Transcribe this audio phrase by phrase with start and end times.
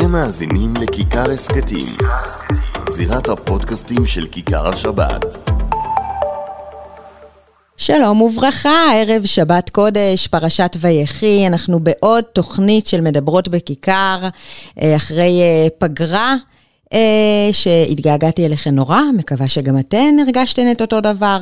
[0.00, 1.96] אתם מאזינים לכיכר הסכתים,
[2.90, 5.50] זירת הפודקאסטים של כיכר השבת.
[7.76, 14.28] שלום וברכה, ערב שבת קודש, פרשת ויחי, אנחנו בעוד תוכנית של מדברות בכיכר,
[14.82, 16.36] אה, אחרי אה, פגרה.
[16.92, 16.98] אה,
[17.52, 21.38] שהתגעגעתי אליכן נורא, מקווה שגם אתן הרגשתן את אותו דבר.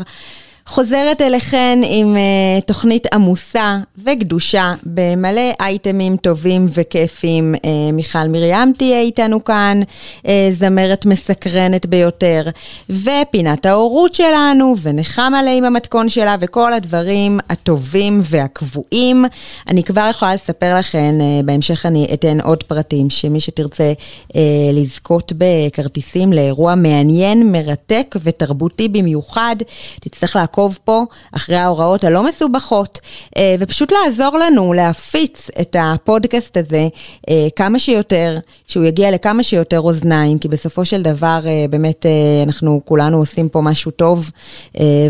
[0.68, 7.54] חוזרת אליכן עם uh, תוכנית עמוסה וגדושה במלא אייטמים טובים וכיפים.
[7.54, 9.80] Uh, מיכל מרים תהיה איתנו כאן,
[10.22, 12.44] uh, זמרת מסקרנת ביותר,
[12.90, 19.24] ופינת ההורות שלנו, ונחמה לה עם המתכון שלה, וכל הדברים הטובים והקבועים.
[19.68, 23.92] אני כבר יכולה לספר לכן, uh, בהמשך אני אתן עוד פרטים, שמי שתרצה
[24.28, 24.36] uh,
[24.72, 29.56] לזכות בכרטיסים לאירוע מעניין, מרתק ותרבותי במיוחד,
[30.00, 30.55] תצטרך לעקוב.
[30.56, 33.00] לעקוב פה אחרי ההוראות הלא מסובכות,
[33.36, 36.88] אה, ופשוט לעזור לנו להפיץ את הפודקאסט הזה
[37.30, 42.06] אה, כמה שיותר, שהוא יגיע לכמה שיותר אוזניים, כי בסופו של דבר אה, באמת
[42.46, 44.30] אנחנו כולנו עושים פה משהו טוב,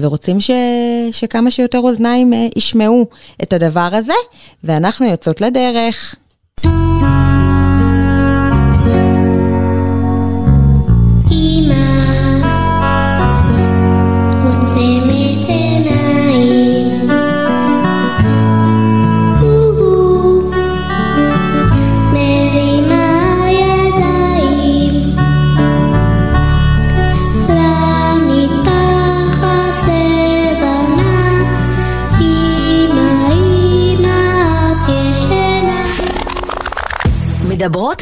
[0.01, 0.51] ורוצים ש,
[1.11, 3.07] שכמה שיותר אוזניים ישמעו
[3.43, 4.13] את הדבר הזה,
[4.65, 6.17] ואנחנו יוצאות לדרך.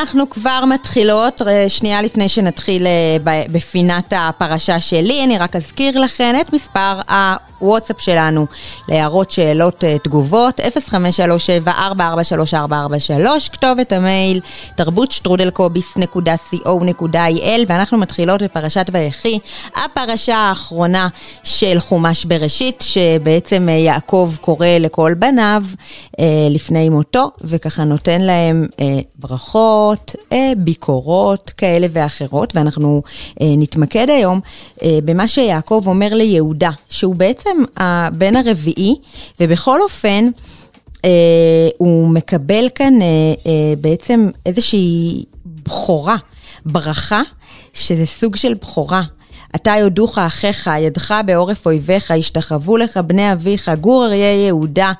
[0.00, 3.16] ואנחנו כבר מתחילות, אה, שנייה לפני שנתחיל אה,
[3.52, 7.00] בפינת הפרשה שלי, אני רק אזכיר לכם את מספר
[7.60, 8.46] הוואטסאפ שלנו
[8.88, 10.62] להערות, שאלות, אה, תגובות, 0537-443443,
[13.52, 14.40] כתובת המייל
[14.74, 19.38] תרבות שטרודלקוביס.co.il, ואנחנו מתחילות בפרשת ויחי,
[19.84, 21.08] הפרשה האחרונה
[21.42, 25.62] של חומש בראשית, שבעצם יעקב קורא לכל בניו
[26.50, 28.66] לפני מותו, וככה נותן להם
[29.18, 29.89] ברכות.
[29.90, 33.02] הערות, אה, ביקורות כאלה ואחרות, ואנחנו
[33.40, 34.40] אה, נתמקד היום
[34.82, 38.96] אה, במה שיעקב אומר ליהודה, שהוא בעצם הבן הרביעי,
[39.40, 40.30] ובכל אופן,
[41.78, 42.94] הוא מקבל כאן
[43.80, 46.16] בעצם איזושהי בכורה,
[46.66, 47.22] ברכה,
[47.72, 49.02] שזה סוג של בכורה.
[49.54, 54.92] אתה יודוך אחיך, ידך בעורף אויביך, ישתחוו לך בני אביך, גור אריה יהודה.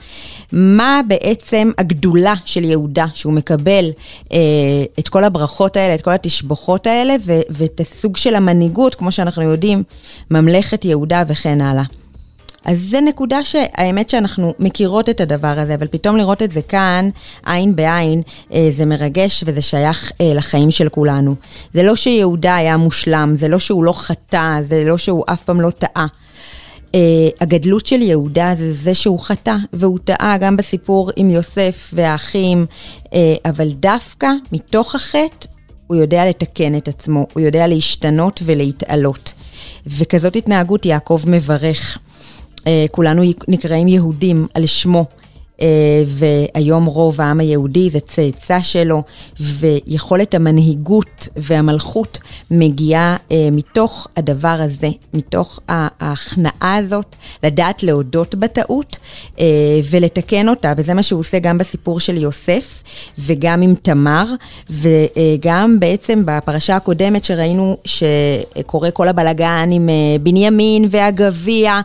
[0.52, 3.90] מה בעצם הגדולה של יהודה, שהוא מקבל
[4.32, 4.38] אה,
[4.98, 9.42] את כל הברכות האלה, את כל התשבוכות האלה, ו- ואת הסוג של המנהיגות, כמו שאנחנו
[9.42, 9.82] יודעים,
[10.30, 11.99] ממלכת יהודה וכן הלאה.
[12.65, 17.10] אז זה נקודה שהאמת שאנחנו מכירות את הדבר הזה, אבל פתאום לראות את זה כאן,
[17.47, 18.22] עין בעין,
[18.53, 21.34] אה, זה מרגש וזה שייך אה, לחיים של כולנו.
[21.75, 25.60] זה לא שיהודה היה מושלם, זה לא שהוא לא חטא, זה לא שהוא אף פעם
[25.60, 26.06] לא טעה.
[26.91, 26.93] Uh,
[27.41, 32.66] הגדלות של יהודה זה זה שהוא חטא, והוא טעה גם בסיפור עם יוסף והאחים,
[33.04, 33.09] uh,
[33.44, 35.47] אבל דווקא מתוך החטא
[35.87, 39.32] הוא יודע לתקן את עצמו, הוא יודע להשתנות ולהתעלות.
[39.87, 41.98] וכזאת התנהגות יעקב מברך.
[42.66, 45.06] אה, כולנו נקראים יהודים על שמו.
[45.62, 45.66] אה,
[46.06, 49.03] והיום רוב העם היהודי זה צאצא שלו,
[49.41, 52.18] ויכולת המנהיגות והמלכות
[52.51, 58.97] מגיעה אה, מתוך הדבר הזה, מתוך ההכנעה הזאת, לדעת להודות בטעות
[59.41, 59.47] אה,
[59.91, 62.83] ולתקן אותה, וזה מה שהוא עושה גם בסיפור של יוסף,
[63.18, 64.24] וגם עם תמר,
[64.71, 69.89] וגם בעצם בפרשה הקודמת שראינו שקורה כל הבלגן עם
[70.22, 71.80] בנימין והגביע,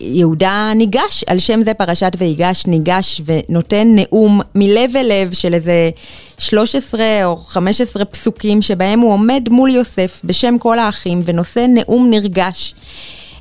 [0.00, 5.90] יהודה ניגש על שם זה פרשת ויגש ניגש ונותן נאום מלב אל לב של איזה
[6.38, 12.74] 13 או 15 פסוקים שבהם הוא עומד מול יוסף בשם כל האחים ונושא נאום נרגש.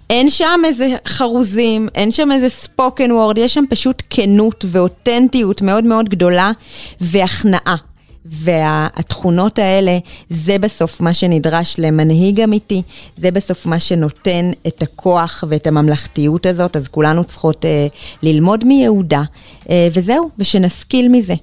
[0.10, 5.84] אין שם איזה חרוזים, אין שם איזה ספוקן וורד, יש שם פשוט כנות ואותנטיות מאוד
[5.84, 6.52] מאוד גדולה
[7.02, 7.76] והכנעה.
[8.26, 9.98] והתכונות האלה,
[10.30, 12.82] זה בסוף מה שנדרש למנהיג אמיתי,
[13.18, 17.88] זה בסוף מה שנותן את הכוח ואת הממלכתיות הזאת, אז כולנו צריכות אה,
[18.24, 19.24] ללמוד מיהודה,
[19.70, 21.36] אה, וזהו, ושנשכיל מזה.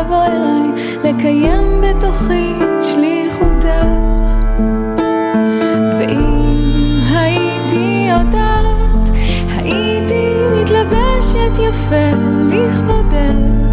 [0.00, 0.62] לבוא אליי,
[1.04, 3.86] לקיים בתוכי שליחותך.
[5.98, 9.10] ואם הייתי יודעת,
[9.48, 12.16] הייתי מתלבשת יפה
[12.50, 13.65] לכבודך.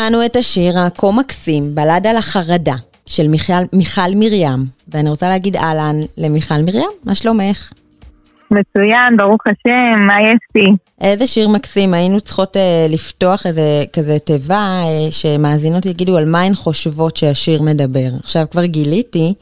[0.00, 2.74] שמענו את השיר הכה מקסים, בלד על החרדה,
[3.06, 7.72] של מיכל, מיכל מרים, ואני רוצה להגיד אהלן למיכל מרים, מה שלומך?
[8.50, 10.70] מצוין, ברוך השם, מה יש לי?
[11.00, 16.42] איזה שיר מקסים, היינו צריכות אה, לפתוח איזה כזה תיבה אה, שמאזינות יגידו על מה
[16.42, 18.08] הן חושבות שהשיר מדבר.
[18.18, 19.34] עכשיו כבר גיליתי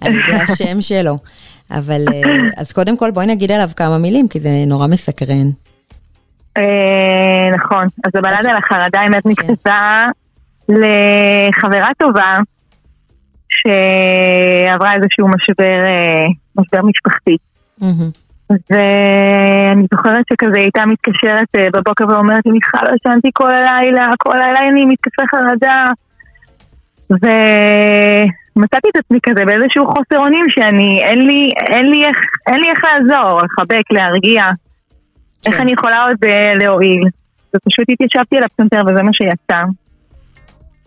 [0.00, 1.18] על ידי השם שלו,
[1.70, 5.50] אבל אה, אז קודם כל בואי נגיד עליו כמה מילים, כי זה נורא מסקרן.
[6.56, 9.30] אה, נכון, אז הבלדה על החרדה האמת כן.
[9.30, 10.06] נכתבה
[10.68, 12.38] לחברה טובה
[13.48, 16.26] שעברה איזשהו משבר, אה,
[16.58, 17.36] משבר משפחתי.
[18.50, 24.36] ואני זוכרת שכזה הייתה מתקשרת אה, בבוקר ואומרת לי, מיכל, לא ישנתי כל הלילה, כל
[24.36, 25.84] הלילה אני מתקפה חרדה.
[27.10, 32.70] ומצאתי את עצמי כזה באיזשהו חוסר אונים שאני, אין לי, אין לי איך, אין לי
[32.70, 34.44] איך לעזור, לחבק, להרגיע.
[35.46, 37.02] איך אני יכולה עוד uh, להועיל?
[37.56, 39.62] ופשוט התיישבתי על הפסנתר וזה מה שיצא.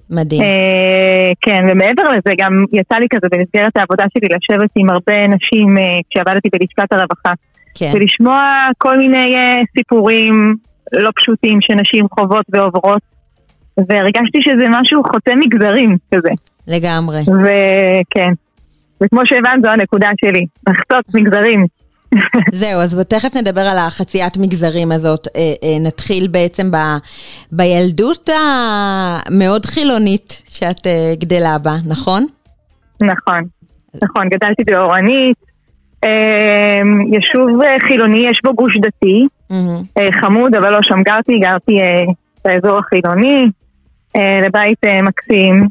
[0.09, 0.41] מדהים.
[0.41, 5.77] Uh, כן, ומעבר לזה גם יצא לי כזה במסגרת העבודה שלי לשבת עם הרבה נשים
[5.77, 7.33] uh, כשעבדתי בלשכת הרווחה.
[7.75, 7.91] כן.
[7.95, 8.39] ולשמוע
[8.77, 9.35] כל מיני
[9.77, 10.55] סיפורים
[10.93, 13.01] לא פשוטים שנשים חוות ועוברות.
[13.89, 16.29] והרגשתי שזה משהו חוצה מגזרים כזה.
[16.67, 17.19] לגמרי.
[17.19, 18.31] וכן.
[19.03, 21.65] וכמו שהבנת זו הנקודה שלי, לחצות מגזרים.
[22.51, 25.27] זהו, אז תכף נדבר על החציית מגזרים הזאת.
[25.27, 26.77] אה, אה, נתחיל בעצם ב,
[27.51, 32.25] בילדות המאוד חילונית שאת אה, גדלה בה, נכון?
[33.01, 33.41] נכון,
[34.03, 35.37] נכון, גדלתי באורנית,
[37.11, 37.47] יישוב
[37.87, 39.27] חילוני, יש בו גוש דתי,
[40.21, 41.77] חמוד, אבל לא שם גרתי, גרתי
[42.45, 43.45] באזור החילוני,
[44.17, 45.67] לבית מקסים.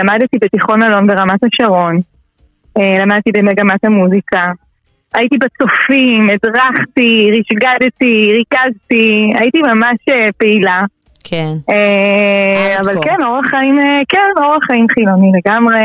[0.00, 2.00] למדתי בתיכון אלון ברמת השרון,
[2.78, 4.52] למדתי במגמת המוזיקה.
[5.14, 10.84] הייתי בצופים, הדרכתי, רישגדתי, ריכזתי, הייתי ממש אה, פעילה.
[11.24, 11.52] כן.
[11.70, 15.84] אה, אבל כן, אורח חיים, אה, כן, אורח חיים חילוני לגמרי,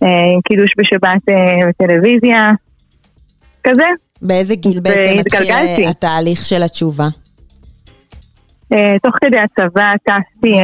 [0.00, 1.22] עם קידוש בשבת
[1.68, 2.46] בטלוויזיה,
[3.64, 3.84] כזה.
[4.22, 5.54] באיזה גיל בעצם התחיל
[5.88, 7.04] התהליך של התשובה?
[9.02, 10.54] תוך כדי הצבא טסתי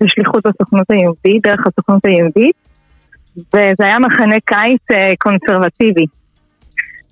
[0.00, 2.56] בשליחות הסוכנות היהודית, דרך הסוכנות היהודית,
[3.36, 4.82] וזה היה מחנה קיץ
[5.18, 6.06] קונסרבטיבי.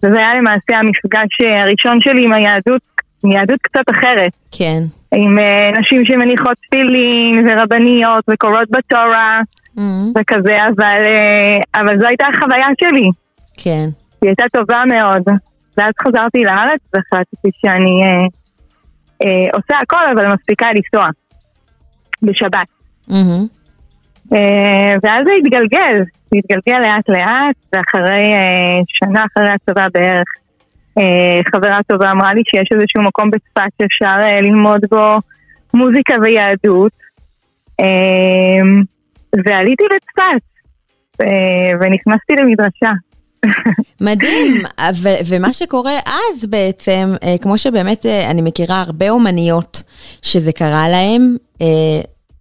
[0.04, 2.82] וזה היה למעשה המפגש הראשון שלי עם היהדות,
[3.24, 4.32] עם יהדות קצת אחרת.
[4.50, 4.82] כן.
[5.14, 9.38] עם uh, נשים שמניחות תפילין ורבניות וקוראות בתורה
[9.76, 9.80] mm-hmm.
[10.20, 13.08] וכזה, אבל, uh, אבל זו הייתה החוויה שלי.
[13.56, 13.88] כן.
[14.22, 15.22] היא הייתה טובה מאוד.
[15.76, 18.28] ואז חזרתי לארץ והחלטתי שאני uh,
[19.22, 21.08] uh, עושה הכל אבל מפסיקה לנסוע
[22.22, 22.66] בשבת.
[23.10, 23.64] Mm-hmm.
[24.32, 26.02] אה, ואז זה התגלגל,
[26.38, 30.28] התגלגל לאט לאט, ואחרי אה, שנה אחרי הצבא בערך,
[30.98, 35.16] אה, חברה טובה אמרה לי שיש איזשהו מקום בצפת שאפשר ללמוד בו
[35.74, 36.92] מוזיקה ויהדות,
[39.46, 40.42] ועליתי לצפת,
[41.80, 42.90] ונכנסתי למדרשה.
[44.00, 44.62] מדהים,
[45.02, 49.82] ו- ומה שקורה אז בעצם, כמו שבאמת אני מכירה הרבה אומניות
[50.22, 51.36] שזה קרה להם,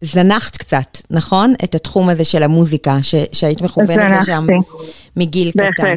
[0.03, 1.53] זנחת קצת, נכון?
[1.63, 4.45] את התחום הזה של המוזיקה, ש- שהיית מכוונת לשם
[5.17, 5.73] מגיל בהחלט.
[5.73, 5.95] קטן.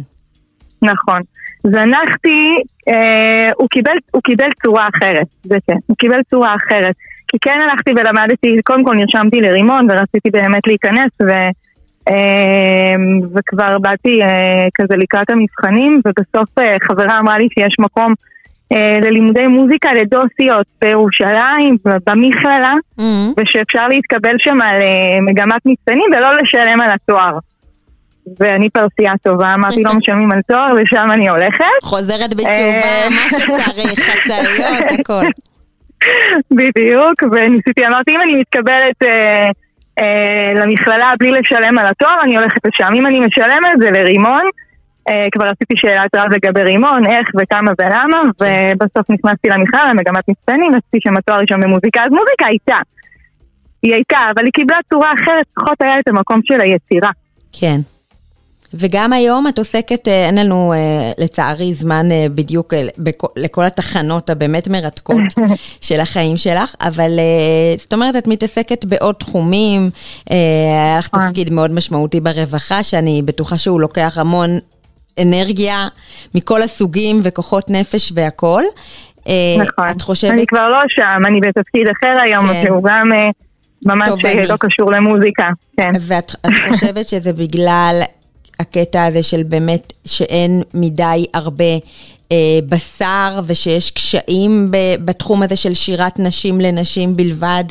[0.83, 1.21] נכון.
[1.63, 2.57] זנחתי,
[2.89, 6.95] אה, הוא, קיבל, הוא קיבל צורה אחרת, זה כן, הוא קיבל צורה אחרת.
[7.29, 11.31] כי כן הלכתי ולמדתי, קודם כל נרשמתי לרימון ורציתי באמת להיכנס ו,
[12.09, 12.97] אה,
[13.35, 18.15] וכבר באתי אה, כזה לקראת המבחנים ובסוף אה, חברה אמרה לי שיש מקום
[18.73, 23.41] ללימודי מוזיקה לדוסיות בירושלים, במכללה, mm-hmm.
[23.41, 27.39] ושאפשר להתקבל שם על אה, מגמת מצטיינים ולא לשלם על התואר.
[28.41, 31.65] ואני פרסייה טובה, אמרתי לא משלמים על תואר ושם אני הולכת.
[31.83, 35.27] חוזרת בתשובה, אה, מה שצריך, חצאיות, הכל.
[36.51, 39.49] בדיוק, וניסיתי, אמרתי אם אני מתקבלת אה,
[40.01, 42.89] אה, למכללה בלי לשלם על התואר, אני הולכת לשם.
[42.95, 44.43] אם אני משלמת זה לרימון,
[45.33, 50.99] כבר עשיתי שאלת רב לגבי רימון, איך וכמה ולמה, ובסוף נכנסתי למכלל, למגמת מצטיינים, עשיתי
[51.01, 52.79] שם תואר ראשון במוזיקה, אז מוזיקה הייתה.
[53.83, 57.11] היא הייתה, אבל היא קיבלה צורה אחרת, פחות היה את המקום של היצירה.
[57.53, 57.81] כן.
[58.75, 60.79] וגם היום את עוסקת, אה, אין לנו אה,
[61.19, 62.75] לצערי זמן בדיוק
[63.37, 65.23] לכל התחנות הבאמת מרתקות
[65.87, 67.11] של החיים שלך, אבל
[67.79, 69.91] זאת אומרת, את מתעסקת בעוד תחומים,
[70.31, 71.29] היה לך נכון.
[71.29, 74.59] תפקיד מאוד משמעותי ברווחה, שאני בטוחה שהוא לוקח המון
[75.23, 75.89] אנרגיה
[76.35, 78.65] מכל הסוגים וכוחות נפש והכול.
[79.29, 79.89] אה, נכון.
[79.91, 80.31] את חושבת...
[80.31, 82.63] אני כבר לא שם, אני בתפקיד אחר היום, כן.
[82.67, 83.29] שהוא גם אה,
[83.87, 84.47] ממש תובני.
[84.47, 85.49] לא קשור למוזיקה.
[85.77, 85.91] כן.
[86.01, 86.33] ואת
[86.73, 88.03] חושבת שזה בגלל
[88.61, 91.65] הקטע הזה של באמת שאין מדי הרבה
[92.33, 97.65] אה, בשר ושיש קשיים ב, בתחום הזה של שירת נשים לנשים בלבד,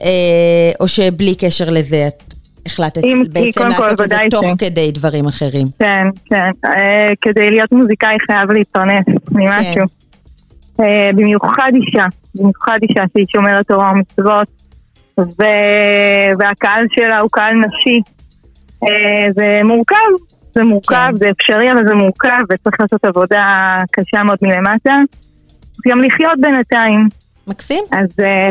[0.00, 2.33] אה, או שבלי קשר לזה את
[2.66, 3.02] החלטת
[3.32, 4.56] בעצם לעשות את זה תוך כן.
[4.58, 5.66] כדי דברים אחרים.
[5.78, 6.50] כן, כן.
[6.64, 9.74] אה, כדי להיות מוזיקאי חייב להתפרנס ממשהו.
[9.74, 10.84] כן.
[10.84, 14.48] אה, במיוחד אישה, במיוחד אישה שהיא שומרת תורה ומצוות,
[15.18, 15.42] ו...
[16.38, 18.00] והקהל שלה הוא קהל נשי.
[18.82, 19.96] אה, זה מורכב,
[20.54, 21.16] זה מורכב, כן.
[21.16, 24.94] זה אפשרי, אבל זה מורכב, וצריך לעשות עבודה קשה מאוד מלמטה.
[25.88, 27.08] גם לחיות בינתיים.
[27.46, 27.84] מקסים.
[27.92, 28.08] אז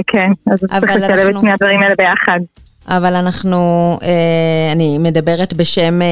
[0.07, 2.39] כן, אז צריך לשלב את שני הדברים האלה ביחד.
[2.87, 3.57] אבל אנחנו,
[4.01, 6.07] אה, אני מדברת בשם אה,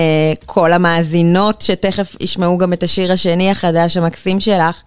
[0.45, 4.81] כל המאזינות, שתכף ישמעו גם את השיר השני החדש המקסים שלך.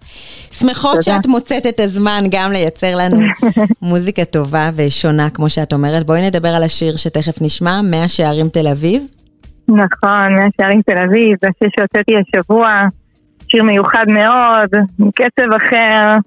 [0.51, 1.01] שמחות תודה.
[1.01, 3.17] שאת מוצאת את הזמן גם לייצר לנו
[3.81, 6.05] מוזיקה טובה ושונה, כמו שאת אומרת.
[6.05, 9.07] בואי נדבר על השיר שתכף נשמע, מאה שערים תל אביב.
[9.67, 12.69] נכון, מאה שערים תל אביב, זה השיר שהוצאתי השבוע,
[13.47, 14.69] שיר מיוחד מאוד,
[15.15, 16.17] קצב אחר.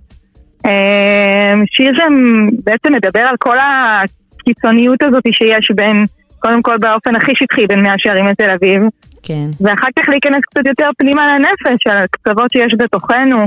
[0.67, 4.01] אה, שיר שבעצם מדבר על כל ה...
[4.49, 6.05] הקיצוניות הזאת שיש בין,
[6.39, 8.83] קודם כל באופן הכי שטחי בין מאה שערים לתל אביב.
[9.23, 9.49] כן.
[9.61, 13.39] ואחר כך להיכנס קצת יותר פנימה לנפש, על הקצוות שיש בתוכנו,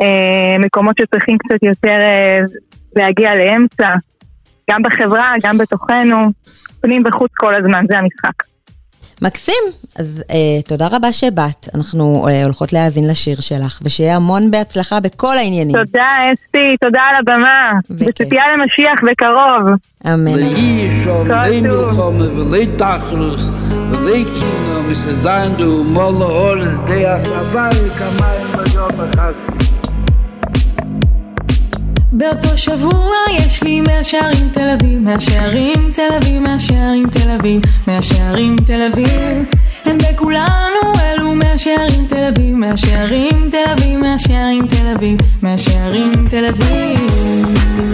[0.00, 2.38] אה, מקומות שצריכים קצת יותר אה,
[2.96, 3.88] להגיע לאמצע,
[4.70, 6.16] גם בחברה, גם בתוכנו,
[6.80, 8.53] פנים וחוץ כל הזמן, זה המשחק.
[9.22, 9.64] מקסים,
[9.98, 15.36] אז אה, תודה רבה שבאת, אנחנו אה, הולכות להאזין לשיר שלך, ושיהיה המון בהצלחה בכל
[15.36, 15.76] העניינים.
[15.76, 19.78] תודה אסתי, תודה על הבמה, בציפייה למשיח בקרוב.
[20.06, 20.34] אמן.
[32.16, 37.30] באותו שבוע יש לי מאה שערים תל אביב, מאה שערים תל אביב, מאה שערים תל
[37.30, 39.44] אביב, מאה שערים תל אביב.
[39.84, 45.18] הם בכולנו אלו מאה שערים תל אביב, מאה שערים תל אביב, מאה שערים תל אביב,
[45.42, 47.93] מאה שערים תל אביב.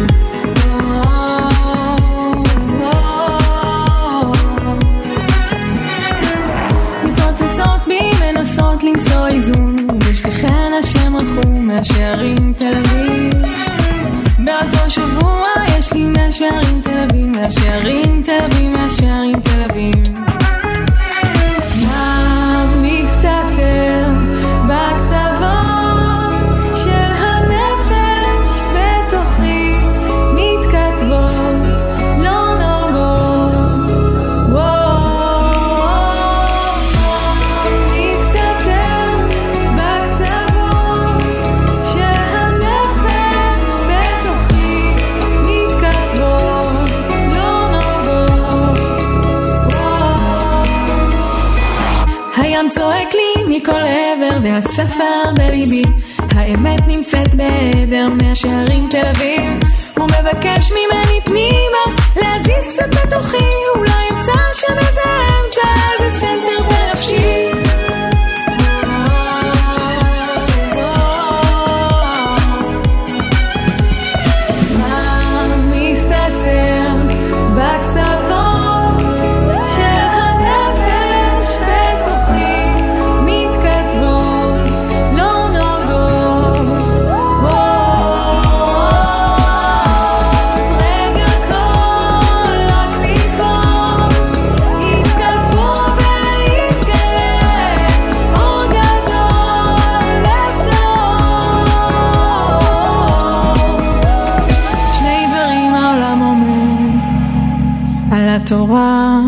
[108.53, 109.21] התורה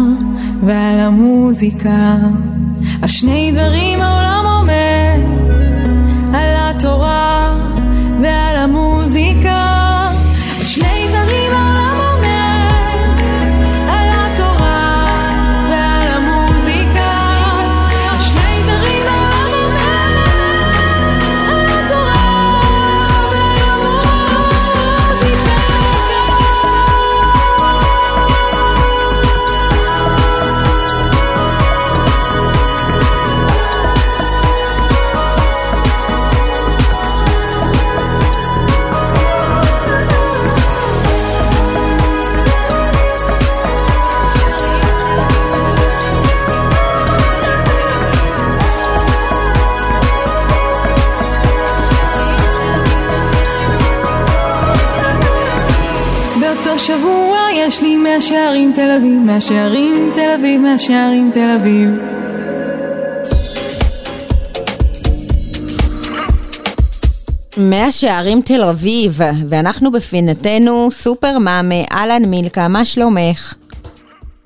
[0.62, 2.16] ועל המוזיקה,
[3.02, 4.02] על שני דברים
[59.34, 61.90] מהשערים תל אביב, מהשערים תל אביב.
[67.56, 69.12] מאה שערים תל אביב,
[69.48, 73.54] ואנחנו בפינתנו סופר מאמה, אהלן מילקה, מה שלומך?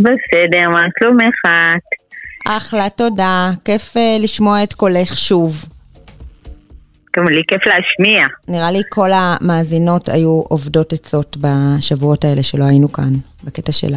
[0.00, 1.82] בסדר, מה שלומך את?
[2.48, 5.64] אחלה, תודה, כיף uh, לשמוע את קולך שוב.
[7.16, 8.26] גם לי כיף להשמיע.
[8.48, 13.12] נראה לי כל המאזינות היו עובדות עצות בשבועות האלה שלא היינו כאן,
[13.44, 13.94] בקטע של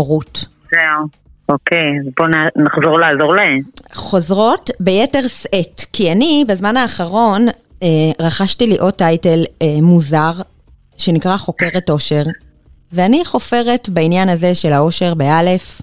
[0.00, 0.44] ההורות.
[0.70, 1.06] זהו.
[1.48, 3.60] אוקיי, אז בואו נחזור לעזור להן.
[3.94, 7.46] חוזרות ביתר שאת, כי אני בזמן האחרון
[7.82, 7.88] אה,
[8.20, 10.30] רכשתי לי עוד טייטל אה, מוזר,
[10.96, 12.22] שנקרא חוקרת אושר,
[12.92, 15.80] ואני חופרת בעניין הזה של האושר באלף,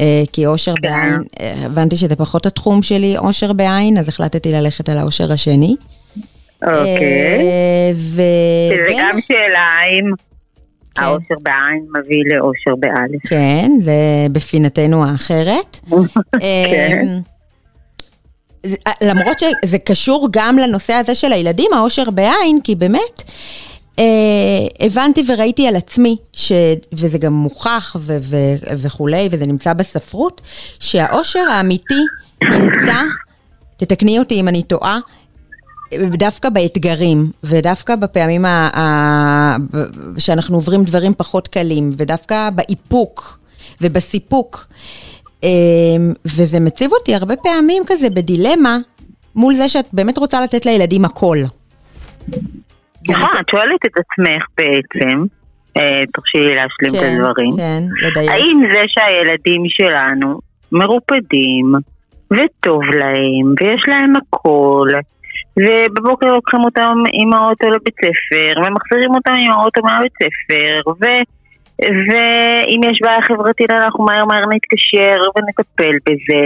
[0.00, 0.88] אה, כי אושר כן.
[0.88, 5.76] בעין, אה, הבנתי שזה פחות התחום שלי, אושר בעין, אז החלטתי ללכת על האושר השני.
[6.62, 6.78] אוקיי.
[6.78, 8.22] אה, שזה
[8.84, 10.12] ובין- גם שאלה אם
[10.98, 11.04] כן.
[11.04, 13.26] האושר בעין מביא לאושר באלף.
[13.28, 13.92] כן, זה
[14.32, 15.80] בפינתנו האחרת.
[16.40, 17.06] כן.
[17.08, 17.20] אמ,
[19.02, 23.22] למרות שזה קשור גם לנושא הזה של הילדים, האושר בעין, כי באמת,
[23.98, 24.04] אה,
[24.86, 26.52] הבנתי וראיתי על עצמי, ש,
[26.92, 28.36] וזה גם מוכח ו, ו,
[28.78, 30.40] וכולי, וזה נמצא בספרות,
[30.80, 32.04] שהאושר האמיתי
[32.42, 33.02] נמצא,
[33.76, 34.98] תתקני אותי אם אני טועה,
[35.94, 39.56] דווקא באתגרים, ודווקא בפעמים ה- ה-
[40.18, 43.38] שאנחנו עוברים דברים פחות קלים, ודווקא באיפוק
[43.80, 44.66] ובסיפוק.
[45.42, 48.78] אמ, וזה מציב אותי הרבה פעמים כזה בדילמה,
[49.34, 51.38] מול זה שאת באמת רוצה לתת לילדים הכל.
[53.08, 55.24] נכון, את שואלת את עצמך בעצם,
[55.76, 57.56] אה, תרשי לי להשלים את כן, הדברים.
[57.56, 58.30] כן, לדייק.
[58.30, 60.40] האם זה שהילדים שלנו
[60.72, 61.72] מרופדים
[62.30, 64.88] וטוב להם ויש להם הכל
[65.58, 71.04] ובבוקר לוקחים אותם עם האוטו לבית ספר ומחזירים אותם עם האוטו מהבית ספר ו...
[71.82, 76.42] ואם יש בעיה חברתית אנחנו מהר מהר נתקשר ונטפל בזה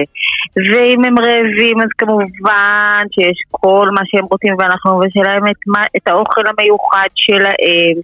[0.72, 6.08] ואם הם רעבים אז כמובן שיש כל מה שהם רוצים ואנחנו נבשל את, מה- את
[6.08, 7.52] האוכל המיוחד שלהם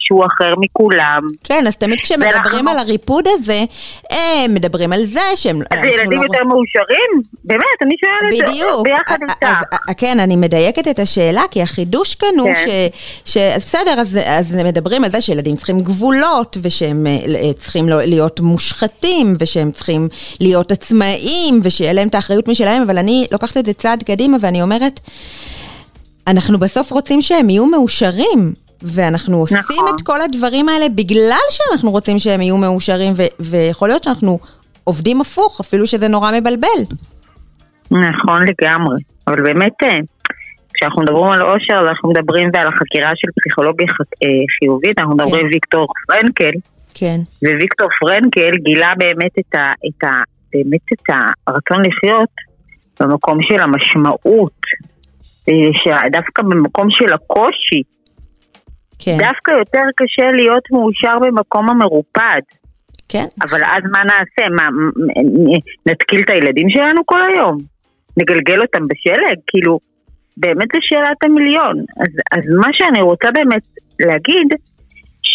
[0.01, 3.61] שהוא אחר מכולם כן, אז תמיד כשמדברים ואנחנו- על הריפוד הזה,
[4.11, 5.59] הם מדברים על זה שהם...
[5.71, 7.11] אז ילדים לא- יותר מאושרים?
[7.45, 8.87] באמת, אני שואלת בדיוק.
[8.87, 9.19] ביחד.
[9.43, 9.65] אז-
[9.97, 12.65] כן, אני מדייקת את השאלה, כי החידוש כאן הוא כן.
[13.25, 13.33] ש...
[13.35, 17.18] ש- בסדר, אז, אז מדברים על זה שילדים צריכים גבולות, ושהם אה,
[17.57, 20.09] צריכים לא- להיות מושחתים, ושהם צריכים
[20.41, 24.63] להיות עצמאיים, ושיהיה להם את האחריות משלהם, אבל אני לוקחת את זה צעד קדימה, ואני
[24.63, 25.01] אומרת,
[26.27, 28.53] אנחנו בסוף רוצים שהם יהיו מאושרים.
[28.83, 29.95] ואנחנו עושים נכון.
[29.97, 34.39] את כל הדברים האלה בגלל שאנחנו רוצים שהם יהיו מאושרים, ו- ויכול להיות שאנחנו
[34.85, 36.81] עובדים הפוך, אפילו שזה נורא מבלבל.
[37.91, 38.97] נכון לגמרי.
[39.27, 39.99] אבל באמת, אה,
[40.75, 43.87] כשאנחנו מדברים על אושר, אנחנו מדברים ועל החקירה של פסיכולוגיה
[44.23, 44.29] אה,
[44.59, 46.51] חיובית, אנחנו מדברים עם ויקטור פרנקל,
[46.95, 47.21] כן.
[47.43, 50.23] וויקטור פרנקל גילה באמת את, ה, את, ה,
[50.53, 51.15] באמת את
[51.47, 52.31] הרצון לחיות
[53.01, 54.61] במקום של המשמעות,
[55.49, 57.83] אה, דווקא במקום של הקושי.
[58.99, 62.41] כן, דווקא יותר קשה להיות מאושר במקום המרופד.
[63.09, 64.51] כן, אבל אז מה נעשה?
[64.51, 64.69] מה,
[65.87, 67.59] נתקיל את הילדים שלנו כל היום?
[68.17, 69.39] נגלגל אותם בשלג?
[69.47, 69.79] כאילו,
[70.37, 71.77] באמת זו שאלת המיליון.
[72.01, 73.63] אז, אז מה שאני רוצה באמת
[74.01, 74.49] להגיד,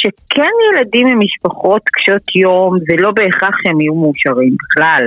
[0.04, 5.04] שכן ילדים ממשפחות קשות יום, זה לא בהכרח שהם יהיו מאושרים בכלל.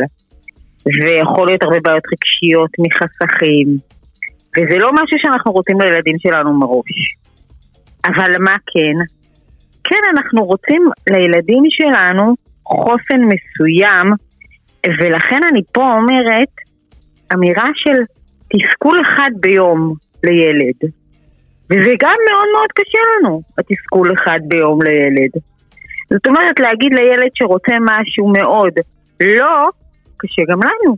[0.87, 3.69] ויכול להיות הרבה בעיות רגשיות מחסכים.
[4.57, 6.99] וזה לא משהו שאנחנו רוצים לילדים שלנו מראש.
[8.07, 8.97] אבל מה כן?
[9.85, 14.13] כן, אנחנו רוצים לילדים שלנו חוסן מסוים,
[15.01, 16.53] ולכן אני פה אומרת
[17.35, 18.03] אמירה של
[18.51, 20.93] תסכול אחד ביום לילד.
[21.71, 25.31] וזה גם מאוד מאוד קשה לנו, התסכול אחד ביום לילד.
[26.11, 28.73] זאת אומרת, להגיד לילד שרוצה משהו מאוד
[29.21, 29.69] לא,
[30.17, 30.97] קשה גם לנו.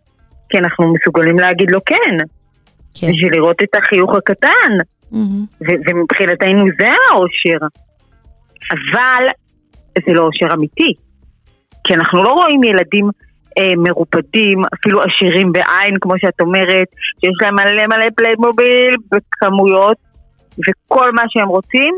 [0.51, 2.17] כי אנחנו מסוגלים להגיד לו כן,
[2.95, 3.11] כן.
[3.11, 4.73] בשביל לראות את החיוך הקטן.
[5.61, 7.67] ו- ומבחינתנו זה האושר.
[8.71, 9.27] אבל
[10.07, 10.95] זה לא אושר אמיתי.
[11.85, 13.11] כי אנחנו לא רואים ילדים
[13.59, 16.89] אה, מרופדים, אפילו עשירים בעין, כמו שאת אומרת,
[17.21, 19.97] שיש להם מלא מלא פליימוביל בכמויות,
[20.59, 21.95] וכל מה שהם רוצים,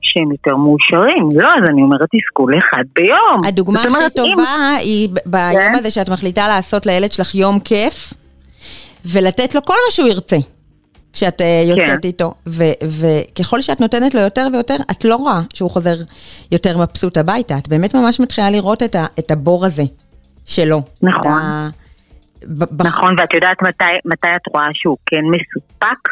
[0.00, 1.28] שהם יותר מאושרים.
[1.34, 3.44] לא, אז אני אומרת, תסכול אחד ביום.
[3.46, 5.74] הדוגמה אומרת, הכי אם- טובה היא ב- ביום כן.
[5.78, 8.12] הזה שאת מחליטה לעשות לילד שלך יום כיף,
[9.04, 10.36] ולתת לו כל מה שהוא ירצה.
[11.12, 12.08] כשאת אה, יוצאת כן.
[12.08, 15.94] איתו, וככל שאת נותנת לו יותר ויותר, את לא רואה שהוא חוזר
[16.52, 17.58] יותר מבסוט הביתה.
[17.58, 19.82] את באמת ממש מתחילה לראות את, ה- את הבור הזה
[20.46, 20.82] שלו.
[21.02, 21.32] נכון.
[21.32, 21.68] ה-
[22.84, 26.08] נכון, ואת יודעת מתי, מתי את רואה שהוא כן מסופק?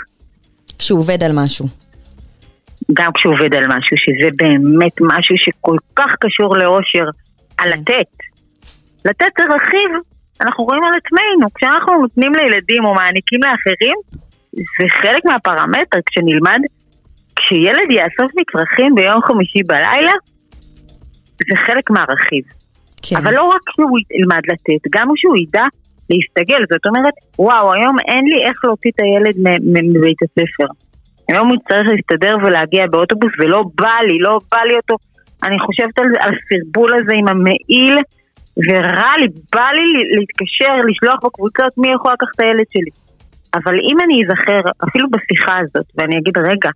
[0.79, 1.67] כשהוא עובד על משהו.
[2.93, 7.05] גם כשהוא עובד על משהו, שזה באמת משהו שכל כך קשור לאושר,
[7.59, 7.79] על כן.
[7.79, 8.11] לתת.
[9.05, 9.91] לתת זה רכיב,
[10.41, 11.49] אנחנו רואים על עצמנו.
[11.55, 13.97] כשאנחנו נותנים לילדים או מעניקים לאחרים,
[14.53, 15.99] זה חלק מהפרמטר.
[16.07, 16.61] כשנלמד,
[17.37, 20.13] כשילד יאסוף מצרכים ביום חמישי בלילה,
[21.49, 22.45] זה חלק מהרכיב.
[23.03, 23.17] כן.
[23.17, 25.65] אבל לא רק שהוא ילמד לתת, גם שהוא ידע
[26.11, 26.63] להסתגל.
[26.73, 29.37] זאת אומרת, וואו, היום אין לי איך להוציא את הילד
[29.95, 30.69] מבית הספר.
[31.29, 34.97] היום הוא צריך להסתדר ולהגיע באוטובוס, ולא בא לי, לא בא לי אותו.
[35.43, 37.97] אני חושבת על, על הסרבול הזה עם המעיל,
[38.69, 42.91] ורע לי, בא לי להתקשר, לשלוח בקבוצות מי יכול לקחת את הילד שלי.
[43.55, 46.71] אבל אם אני אזכר, אפילו בשיחה הזאת, ואני אגיד, רגע,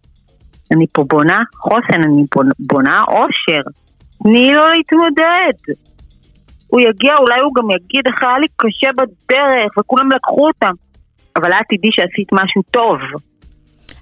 [0.72, 2.24] אני פה בונה חוסן, אני
[2.58, 3.62] בונה אושר,
[4.22, 5.74] תני לו להתמודד.
[6.72, 10.72] הוא יגיע, אולי הוא גם יגיד איך היה לי קשה בדרך, וכולם לקחו אותם.
[11.36, 12.98] אבל את תדעי שעשית משהו טוב.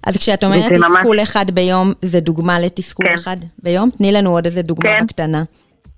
[0.06, 1.28] אז כשאת אומרת תסכול ממש...
[1.28, 3.14] אחד ביום, זה דוגמה לתסכול כן.
[3.14, 3.90] אחד ביום?
[3.90, 5.04] תני לנו עוד איזה דוגמה כן.
[5.04, 5.42] בקטנה,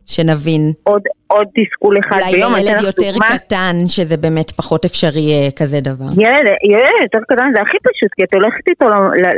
[0.06, 0.72] שנבין.
[0.84, 2.52] עוד, עוד תסכול אחד אולי ביום.
[2.52, 3.38] אולי ילד יותר דוגמה.
[3.38, 6.04] קטן, שזה באמת פחות אפשרי אה, כזה דבר.
[6.04, 8.86] ילד, ילד יותר קטן זה הכי פשוט, כי את הולכת איתו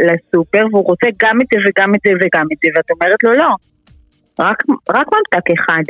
[0.08, 3.32] לסופר והוא רוצה גם את זה וגם את זה וגם את זה, ואת אומרת לו
[3.32, 3.54] לא.
[4.38, 5.82] רק, רק ממתק אחד.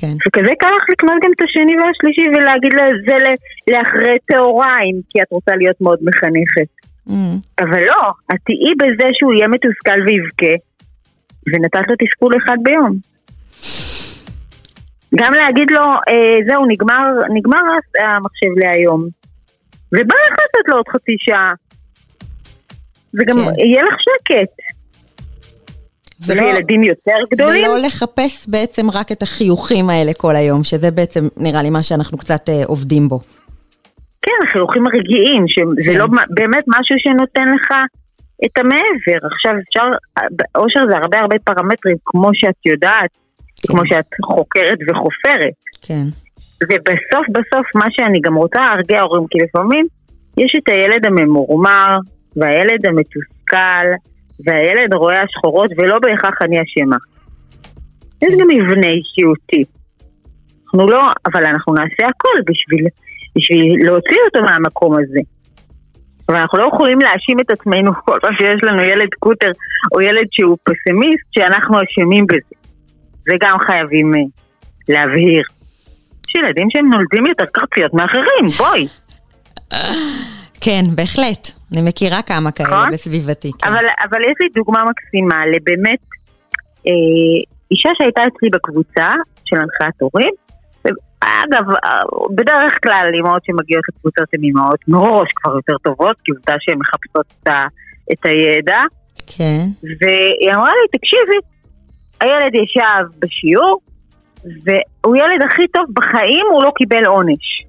[0.00, 0.14] כן.
[0.26, 3.16] וכזה קל לך לקנות גם את השני והשלישי ולהגיד לזה
[3.70, 6.70] לאחרי צהריים, כי את רוצה להיות מאוד מחנכת.
[7.08, 7.12] Mm.
[7.60, 10.54] אבל לא, את תהיי בזה שהוא יהיה מתוסכל ויבכה,
[11.48, 12.92] ונתת לו תסכול אחד ביום.
[15.14, 17.62] גם להגיד לו, אה, זהו, נגמר, נגמר
[18.00, 19.08] המחשב להיום.
[19.92, 21.52] ובא לך לתת לו עוד חצי שעה.
[23.14, 23.66] וגם כן.
[23.66, 24.77] יהיה לך שקט.
[26.26, 27.64] ולא, ילדים יותר גדולים.
[27.64, 32.18] ולא לחפש בעצם רק את החיוכים האלה כל היום, שזה בעצם נראה לי מה שאנחנו
[32.18, 33.18] קצת אה, עובדים בו.
[34.22, 35.98] כן, החיוכים הרגעיים, שזה כן.
[35.98, 37.68] לא באמת משהו שנותן לך
[38.44, 39.26] את המעבר.
[39.32, 39.86] עכשיו אפשר,
[40.56, 43.10] אושר זה הרבה הרבה פרמטרים, כמו שאת יודעת,
[43.62, 43.72] כן.
[43.72, 45.56] כמו שאת חוקרת וחופרת.
[45.82, 46.04] כן.
[46.62, 49.86] ובסוף בסוף מה שאני גם רוצה להרגיע הורים, כי לפעמים
[50.36, 51.98] יש את הילד הממורמר
[52.36, 53.86] והילד המתוסכל
[54.46, 56.96] והילד רואה השחורות ולא בהכרח אני אשמה.
[58.22, 59.64] יש גם מבנה אישיותי.
[60.64, 62.86] אנחנו לא, אבל אנחנו נעשה הכל בשביל,
[63.36, 65.20] בשביל להוציא אותו מהמקום הזה.
[66.28, 69.50] אבל אנחנו לא יכולים להאשים את עצמנו כל פעם שיש לנו ילד קוטר
[69.94, 72.68] או ילד שהוא פסימיסט, שאנחנו אשמים בזה.
[73.20, 74.18] זה גם חייבים uh,
[74.88, 75.42] להבהיר.
[76.28, 78.86] יש ילדים שהם נולדים יותר קרציות מאחרים, בואי.
[80.60, 81.48] כן, בהחלט.
[81.72, 82.92] אני מכירה כמה כאלה נכון?
[82.92, 83.50] בסביבתי.
[83.58, 83.68] כן.
[83.68, 85.98] אבל, אבל יש לי דוגמה מקסימה לבאמת
[86.86, 86.92] אה,
[87.70, 89.08] אישה שהייתה אצלי בקבוצה
[89.44, 90.32] של הנחיית הורים.
[91.20, 91.64] אגב,
[92.34, 97.26] בדרך כלל אימהות שמגיעות לקבוצות הן אימהות מראש כבר יותר טובות, כי עובדה שהן מחפשות
[97.42, 97.66] את, ה,
[98.12, 98.78] את הידע.
[99.26, 99.64] כן.
[99.82, 101.38] והיא אמרה לי, תקשיבי,
[102.20, 103.80] הילד ישב בשיעור,
[104.44, 107.64] והוא ילד הכי טוב בחיים, הוא לא קיבל עונש.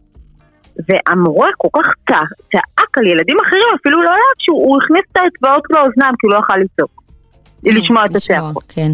[0.87, 1.67] והמורה כל
[2.05, 6.33] כך צעק על ילדים אחרים, אפילו לא היה כשהוא הכניס את האצבעות לאוזנם, כי הוא
[6.33, 7.03] לא יכל לצעוק.
[7.67, 8.63] אה, לשמוע את הצעקות.
[8.75, 8.91] כן.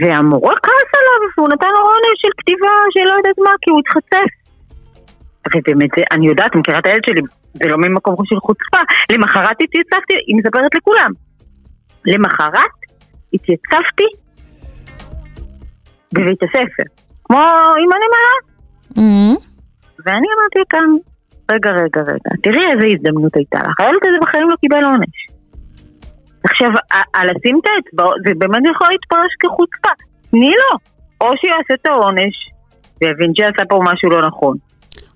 [0.00, 3.80] והמורה כעס עליו, והוא נתן לו עונש של כתיבה של לא יודעת מה, כי הוא
[3.80, 4.30] התחצף.
[5.54, 7.20] ובאמת, אני יודעת, אני מכירה את הילד שלי,
[7.54, 8.82] זה לא ממקום של חוצפה.
[9.12, 11.10] למחרת התייצבתי, היא מספרת לכולם.
[12.06, 12.76] למחרת
[13.34, 14.08] התייצבתי
[16.14, 16.82] בבית הספר.
[17.24, 17.38] כמו
[17.82, 18.34] עם הנמלה.
[20.06, 20.88] ואני אמרתי כאן,
[21.50, 25.18] רגע, רגע, רגע, תראי איזה הזדמנות הייתה לך, הילד הזה בחיים לא קיבל עונש.
[26.44, 26.70] עכשיו,
[27.14, 29.92] על לשים את האצבעות, זה באמת יכול להתפרש כחוצפה.
[30.30, 30.78] תני לו,
[31.20, 32.34] או שיעשה את העונש,
[33.00, 34.56] ויבין שעשה פה משהו לא נכון.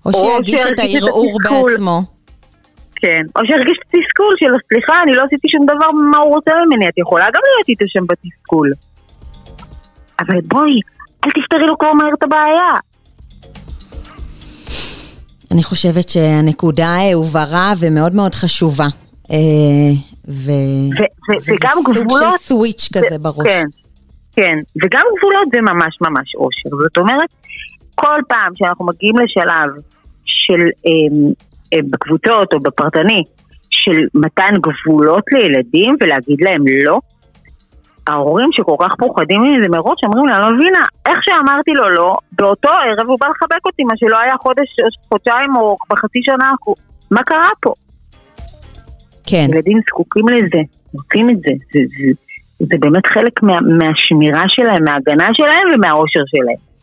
[0.05, 1.99] או שירגיש את הערעור בעצמו.
[2.95, 6.51] כן, או שירגיש את התסכול שלו, סליחה, אני לא עשיתי שום דבר מה הוא רוצה
[6.65, 8.69] ממני, את יכולה גם להיות איתו שם בתסכול.
[10.19, 10.79] אבל בואי,
[11.25, 12.73] אל תפתרי לו כל מהר את הבעיה.
[15.53, 18.87] אני חושבת שהנקודה הובהרה ומאוד מאוד חשובה.
[19.31, 19.37] אה,
[20.27, 20.51] ו...
[21.47, 22.11] וגם גבולות...
[22.11, 23.47] סוג של סוויץ' כזה בראש.
[23.47, 23.63] כן,
[24.35, 26.69] כן, וגם גבולות זה ממש ממש אושר.
[26.83, 27.29] זאת אומרת,
[27.95, 29.69] כל פעם שאנחנו מגיעים לשלב
[30.25, 30.91] של, אה,
[31.73, 33.23] אה, בקבוצות או בפרטני,
[33.69, 36.99] של מתן גבולות לילדים ולהגיד להם לא,
[38.07, 42.15] ההורים שכל כך פוחדים מזה מראש אומרים לי, אני לא מבינה, איך שאמרתי לו לא,
[42.31, 44.67] באותו ערב הוא בא לחבק אותי, מה שלא היה חודש,
[45.09, 46.51] חודשיים או בחצי שנה,
[47.11, 47.73] מה קרה פה?
[49.25, 49.47] כן.
[49.49, 50.61] ילדים זקוקים לזה,
[50.93, 52.13] רוצים את זה, זה, זה,
[52.59, 56.73] זה באמת חלק מה, מהשמירה שלהם, מההגנה שלהם ומהאושר שלהם.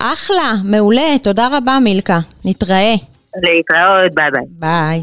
[0.00, 2.94] אחלה, מעולה, תודה רבה מילקה, נתראה.
[3.42, 4.44] להתראות, ביי ביי.
[4.58, 5.00] ביי.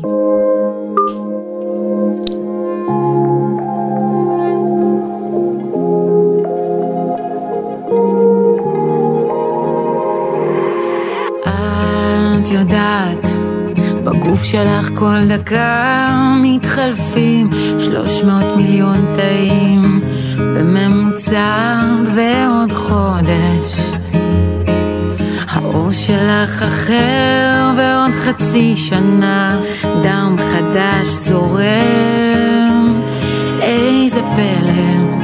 [12.51, 13.27] יודעת,
[14.03, 16.07] בגוף שלך כל דקה
[16.43, 17.49] מתחלפים.
[17.79, 20.01] שלוש מאות מיליון תאים
[20.37, 21.79] בממוצע
[22.15, 23.91] ועוד חודש.
[25.49, 29.59] האור שלך אחר ועוד חצי שנה.
[30.03, 33.01] דם חדש זורם.
[33.61, 35.21] איזה פלא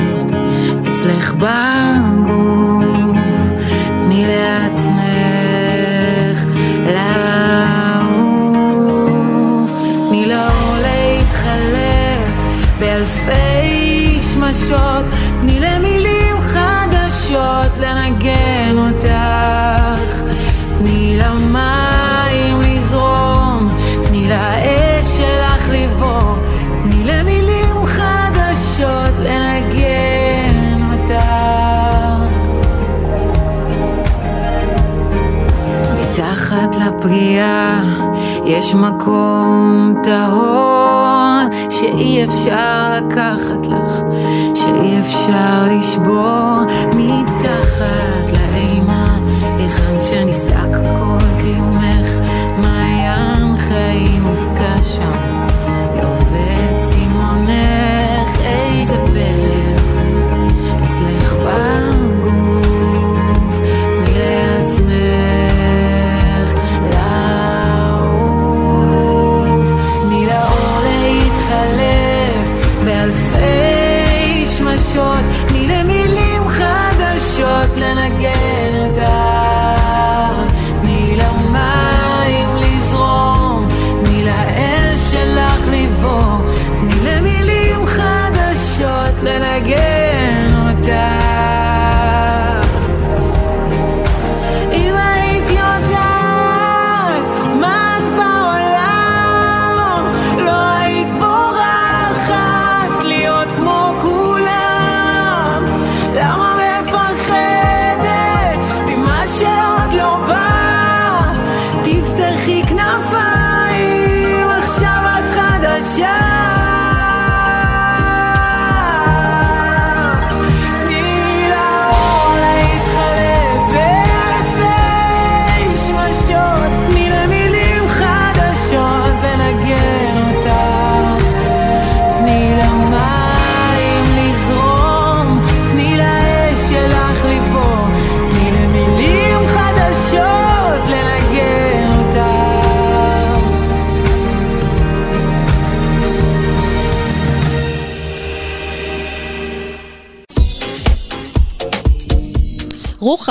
[0.81, 2.87] אצלך בגוף
[4.03, 4.25] תני
[37.17, 37.81] לפגיעה
[38.45, 44.01] יש מקום טהור שאי אפשר לקחת לך,
[44.55, 46.61] שאי אפשר לשבור
[46.95, 48.06] מתחת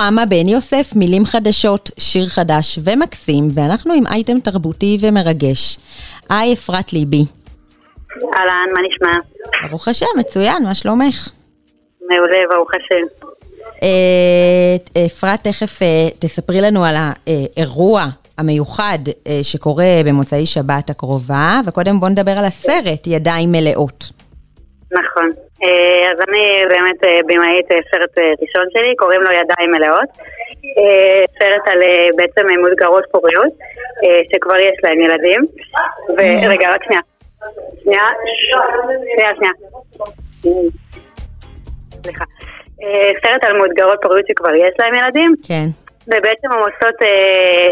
[0.07, 5.79] רוחמה בן יוסף, מילים חדשות, שיר חדש ומקסים, ואנחנו עם אייטם תרבותי ומרגש.
[6.31, 7.25] היי אפרת ליבי.
[8.25, 9.19] אהלן, מה נשמע?
[9.69, 11.29] ברוך השם, מצוין, מה שלומך?
[12.01, 13.27] מעולה, ברוך השם.
[13.83, 18.05] אה, אפרת, תכף אה, תספרי לנו על האירוע
[18.39, 24.05] המיוחד אה, שקורה במוצאי שבת הקרובה, וקודם בוא נדבר על הסרט, ידיים מלאות.
[24.93, 25.46] נכון.
[25.65, 30.09] אה, אז אני באמת אה, במאית אה, סרט ראשון שלי, קוראים לו ידיים מלאות.
[31.39, 31.81] סרט על
[32.17, 33.53] בעצם אה, מאותגרות פוריות,
[34.05, 35.41] אה, שכבר יש להם ילדים.
[36.09, 37.01] ורגע, רק שנייה.
[37.83, 38.05] שנייה,
[39.15, 39.53] שנייה, שנייה.
[42.03, 42.25] סליחה.
[43.23, 45.35] סרט על מאותגרות פוריות שכבר יש להם ילדים.
[45.49, 45.67] כן.
[46.07, 47.09] ובעצם הן עושות אה,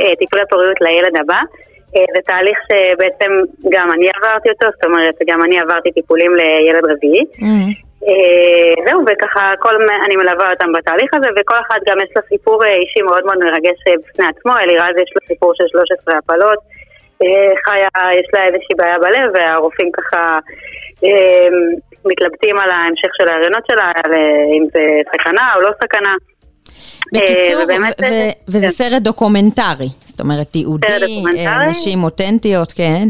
[0.04, 1.38] אה, טיפולי פוריות לילד הבא.
[1.96, 3.32] אה, זה תהליך שבעצם
[3.70, 7.24] גם אני עברתי אותו, זאת אומרת, גם אני עברתי טיפולים לילד רביעי.
[8.08, 9.74] אה, זהו, וככה כל,
[10.06, 13.38] אני מלווה אותם בתהליך הזה, וכל אחד גם יש לה סיפור אה, אישי מאוד מאוד
[13.38, 14.52] מרגש בפני עצמו.
[14.62, 16.58] אלירז יש לו סיפור של 13 הפלות,
[17.64, 20.38] חיה יש לה איזושהי בעיה בלב, והרופאים ככה
[22.04, 24.12] מתלבטים על ההמשך של ההריונות שלה, על
[24.56, 26.14] אם זה סכנה או לא סכנה.
[27.12, 28.72] בקיצור, ובאמת, ו- ו- וזה כן.
[28.72, 31.46] סרט דוקומנטרי, זאת אומרת, תיעודי, דוקומנטרי.
[31.46, 33.08] אה, נשים אותנטיות, כן.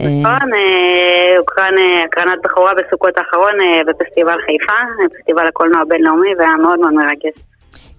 [0.00, 6.28] אה, נכון, אה, הוקרן אה, הקרנת בכורה בסוכות האחרון אה, בפסטיבל חיפה, פסטיבל הקולנוע הבינלאומי,
[6.38, 7.38] והיה מאוד מאוד מרגש.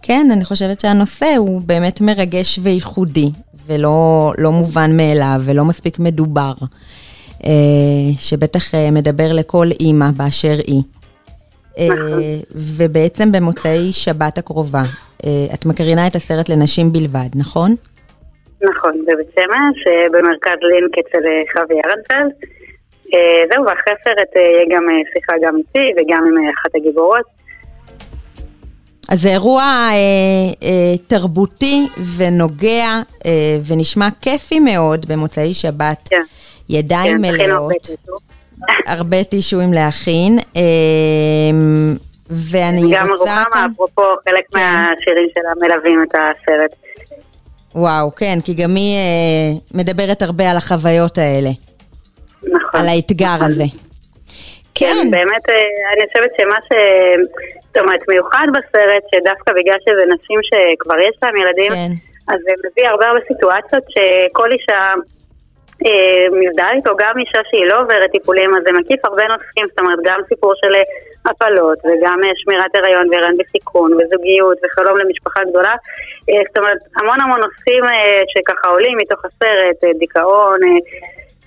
[0.02, 3.30] כן, אני חושבת שהנושא הוא באמת מרגש וייחודי,
[3.68, 6.54] ולא לא מובן מאליו, ולא מספיק מדובר,
[7.46, 7.52] אה,
[8.20, 10.82] שבטח אה, מדבר לכל אימא באשר היא.
[11.80, 12.20] אה, נכון.
[12.56, 14.84] ובעצם במוצאי שבת הקרובה,
[15.26, 17.76] אה, את מקרינה את הסרט לנשים בלבד, נכון?
[18.62, 22.32] נכון, בבית שמש, אה, במרכז לינק אצל אה, חוי ארנפלד.
[23.14, 27.38] אה, זהו, ואחרי הסרט יהיה גם שיחה גם איתי וגם עם אחת הגיבורות.
[29.10, 29.94] אז זה אירוע אה,
[30.64, 31.88] אה, תרבותי
[32.18, 36.10] ונוגע אה, ונשמע כיפי מאוד במוצאי שבת.
[36.10, 36.22] כן.
[36.70, 37.88] ידיים כן, מלאות.
[38.88, 40.62] הרבה טישואים להכין, אה,
[42.30, 43.70] ואני גם רוצה רוחמה, כאן...
[43.74, 44.60] אפרופו, חלק כן.
[44.60, 46.87] מהשירים שלה מלווים את הסרט.
[47.78, 51.50] וואו, כן, כי גם היא אה, מדברת הרבה על החוויות האלה,
[52.44, 52.80] נכון.
[52.80, 53.48] על האתגר נכון.
[53.48, 53.64] הזה.
[54.76, 55.56] כן, כן, באמת, אה,
[55.94, 56.70] אני חושבת שמה ש...
[57.68, 61.92] זאת אומרת, מיוחד בסרט, שדווקא בגלל שזה נשים שכבר יש להם ילדים, כן.
[62.28, 64.94] אז זה מביא הרבה הרבה סיטואציות שכל אישה
[66.32, 70.00] מזדהה איתו גם אישה שהיא לא עוברת טיפולים, אז זה מקיף הרבה נושאים, זאת אומרת
[70.04, 70.74] גם סיפור של
[71.26, 75.76] הפלות וגם שמירת הריון והריון בסיכון וזוגיות וחלום למשפחה גדולה,
[76.48, 77.84] זאת אומרת המון המון נושאים
[78.34, 80.60] שככה עולים מתוך הסרט, דיכאון,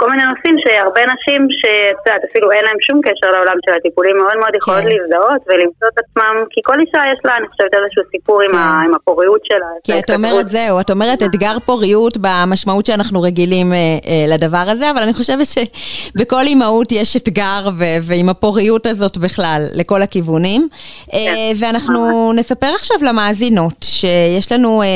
[0.00, 4.16] כל מיני נושאים שהרבה נשים שאת יודעת, אפילו אין להם שום קשר לעולם של הטיפולים,
[4.22, 4.88] מאוד מאוד יכולות כן.
[4.92, 8.48] להזדהות ולמצוא את עצמם, כי כל אישה יש לה, אני חושבת, איזשהו סיפור כן.
[8.48, 9.70] עם, ה, עם הפוריות שלה.
[9.84, 14.90] כי את אומרת זהו, את אומרת אתגר פוריות במשמעות שאנחנו רגילים אה, אה, לדבר הזה,
[14.90, 20.68] אבל אני חושבת שבכל אימהות יש אתגר, ו- ועם הפוריות הזאת בכלל, לכל הכיוונים.
[20.72, 21.18] אה, כן.
[21.18, 24.86] אה, ואנחנו נספר עכשיו למאזינות, שיש לנו אה,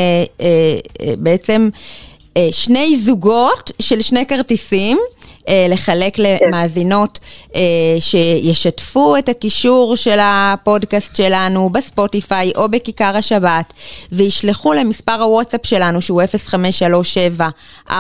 [0.41, 0.47] אה,
[1.01, 1.69] אה, בעצם...
[2.37, 4.99] אה, שני זוגות של שני כרטיסים.
[5.49, 6.22] אה, לחלק כן.
[6.22, 7.18] למאזינות
[7.55, 7.61] אה,
[8.01, 13.72] שישתפו את הקישור של הפודקאסט שלנו בספוטיפיי או בכיכר השבת
[14.12, 16.22] וישלחו למספר הוואטסאפ שלנו שהוא
[17.89, 17.93] 0537-443-443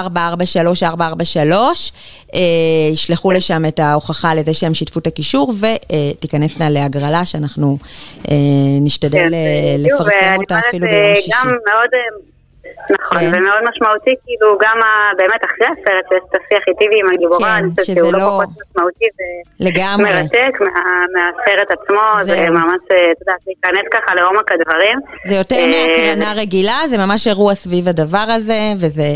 [2.92, 3.32] ישלחו.
[3.32, 7.78] לשם את ההוכחה לזה שהם שיתפו את הקישור ותיכנסנה להגרלה שאנחנו
[8.80, 9.28] נשתדל כן,
[9.78, 11.30] לפרסם אותה אפילו ביום שישי.
[11.30, 11.90] גם מאוד
[12.90, 13.28] נכון, כן.
[13.28, 17.64] ומאוד משמעותי, כאילו, גם ה, באמת אחרי הסרט שיש את השיח איתי ועם הגיבורה, כן,
[17.64, 19.24] אני חושבת שהוא לא, לא פחות משמעותי, זה
[19.66, 20.04] לגמרי.
[20.04, 20.80] מרתק מה,
[21.14, 24.98] מהסרט עצמו, זה, זה ממש, אה, את יודעת, להיכנס ככה לעומק הדברים.
[25.28, 29.08] זה יותר אה, מהקרנה רגילה, זה ממש אירוע סביב הדבר הזה, וזה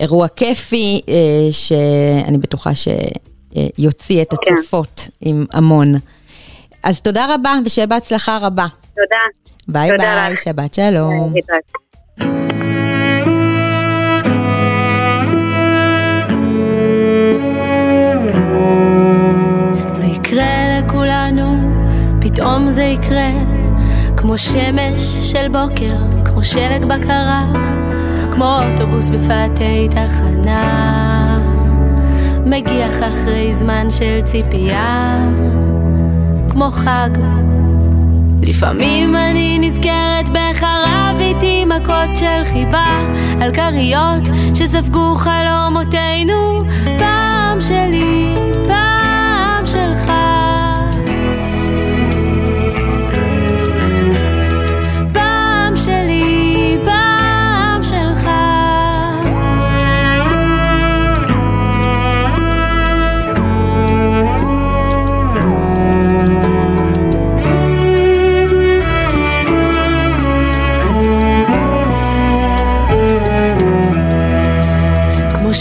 [0.00, 4.54] אירוע כיפי, אה, שאני בטוחה שיוציא את כן.
[4.54, 5.28] הצופות כן.
[5.28, 5.86] עם המון.
[6.84, 8.66] אז תודה רבה, ושיהיה בהצלחה רבה.
[8.94, 9.22] תודה.
[9.68, 10.42] ביי תודה ביי, לך.
[10.42, 11.32] שבת שלום.
[11.32, 12.65] ביי,
[22.36, 23.30] פתאום זה יקרה,
[24.16, 25.00] כמו שמש
[25.32, 27.44] של בוקר, כמו שלג בקרה,
[28.32, 31.40] כמו אוטובוס בפאתי תחנה,
[32.46, 35.18] מגיח אחרי זמן של ציפייה,
[36.50, 37.10] כמו חג.
[38.42, 42.98] לפעמים אני נזכרת בחרב איתי מכות של חיבה,
[43.40, 46.62] על כריות שספגו חלומותינו,
[46.98, 48.34] פעם שלי,
[48.66, 50.12] פעם שלך.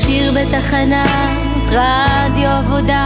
[0.10, 3.06] בתחנת רדיו עבודה,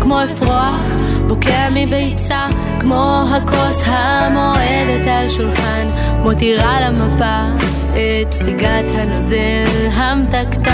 [0.00, 0.84] כמו אפרוח
[1.28, 2.46] בוקע מביצה,
[2.80, 5.90] כמו הכוס המועדת על שולחן,
[6.22, 7.44] מותירה למפה
[7.92, 10.70] את ספיגת הנוזל המתקתק,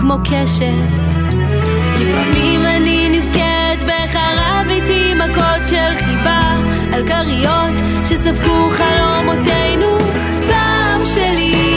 [0.00, 1.20] כמו קשת.
[1.98, 6.56] לפעמים אני נזכרת בחרב איתי מכות של חיבה,
[6.92, 9.98] על כריות שספגו חלומותינו,
[10.46, 11.73] פעם שלי,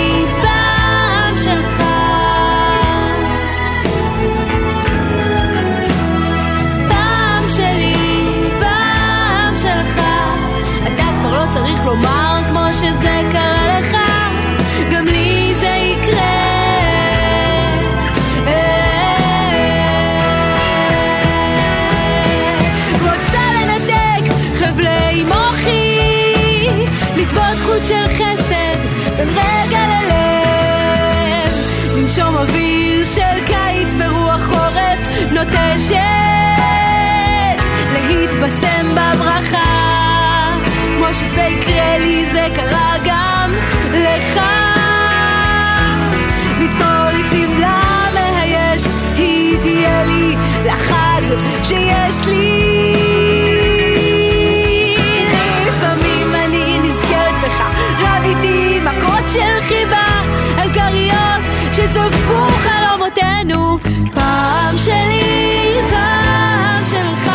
[35.89, 37.63] נוטשת,
[37.93, 40.57] להתבשם בברכה.
[40.97, 43.51] כמו שזה יקרה לי זה קרה גם
[43.93, 44.39] לך
[46.59, 47.81] לתפור לי שמלה
[48.13, 48.83] מהיש
[49.15, 50.35] היא תהיה לי
[50.65, 51.21] לחג
[51.63, 52.56] שיש לי
[63.15, 63.77] חלומותינו
[64.13, 67.31] פעם שלי פעם שלך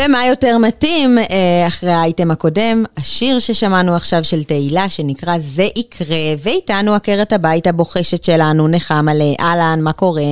[0.00, 6.16] ומה יותר מתאים, אה, אחרי האייטם הקודם, השיר ששמענו עכשיו של תהילה, שנקרא זה יקרה,
[6.44, 10.22] ואיתנו עקרת הבית הבוחשת שלנו, נחמה לאהלן, מה קורה?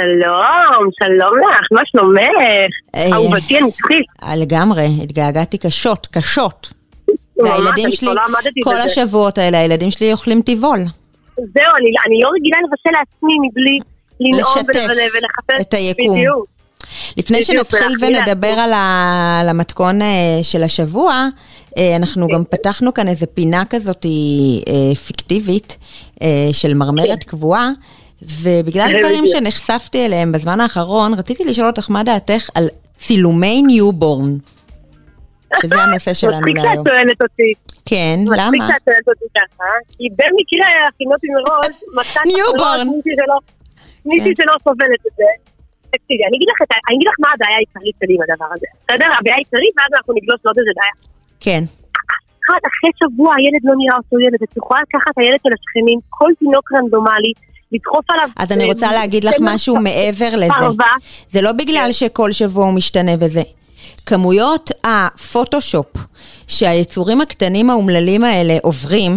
[0.00, 2.20] שלום, שלום לך, מה שלומך?
[2.94, 4.06] אה, אהובתי הנצחית.
[4.36, 6.72] לגמרי, התגעגעתי קשות, קשות.
[7.38, 8.22] והילדים שלי, לא
[8.64, 8.76] כל.
[8.76, 10.78] השבועות האלה, הילדים שלי אוכלים טבעול.
[11.36, 11.72] זהו,
[12.06, 13.78] אני, לא רגילה לבשל לעצמי מבלי
[14.20, 15.60] לנאום לשתף ול- ולחפש.
[15.60, 16.18] את היקום.
[16.18, 16.57] בדיוק.
[17.16, 19.38] לפני שנתחיל ונדבר על, ה...
[19.40, 20.06] על המתכון אה,
[20.42, 21.28] של השבוע,
[21.78, 25.76] אה, אנחנו גם פתחנו כאן איזה פינה כזאת אה, פיקטיבית
[26.52, 27.70] של מרמרת קבועה,
[28.22, 29.26] ובגלל כן, דברים.
[29.26, 32.68] שנחשפתי אליהם בזמן האחרון, רציתי לשאול אותך מה דעתך על
[32.98, 34.36] צילומי ניובורן,
[35.62, 37.52] שזה הנושא שלנו שאת אותי.
[37.86, 38.66] כן, למה?
[38.68, 42.88] שאת שואלת אותי ככה, כי במקרה הכינותי מראש, מצאתי ניובורן.
[42.96, 43.38] מישהי שלא-
[44.06, 45.47] מישהי שלא סובלת את זה.
[45.94, 48.68] תקשיבי, אני אגיד לך את אני אגיד לך מה הבעיה העיקרית שלי עם הדבר הזה.
[48.82, 49.08] בסדר?
[49.18, 50.96] הבעיה העיקרית, ואז אנחנו נגלוש לעוד איזה בעיה.
[51.44, 51.62] כן,
[52.48, 56.30] אחת, אחרי שבוע הילד לא נראה אותו ילד, את יכולה לקחת הילד של השכנים, כל
[56.38, 57.32] תינוק רנדומלי,
[57.72, 58.28] לדחוף עליו...
[58.36, 60.68] אז אני רוצה להגיד לך משהו מעבר לזה.
[61.30, 63.42] זה לא בגלל שכל שבוע הוא משתנה וזה.
[64.06, 65.96] כמויות הפוטושופ
[66.46, 69.12] שהיצורים הקטנים האומללים האלה עוברים,